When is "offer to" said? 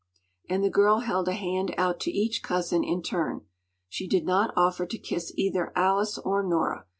4.57-4.97